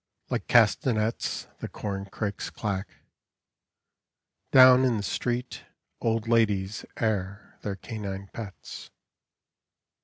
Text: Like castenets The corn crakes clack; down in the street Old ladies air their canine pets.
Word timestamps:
Like 0.31 0.47
castenets 0.47 1.45
The 1.59 1.67
corn 1.67 2.05
crakes 2.05 2.49
clack; 2.49 2.89
down 4.51 4.83
in 4.83 4.97
the 4.97 5.03
street 5.03 5.61
Old 6.01 6.27
ladies 6.27 6.83
air 6.97 7.59
their 7.61 7.75
canine 7.75 8.27
pets. 8.33 8.89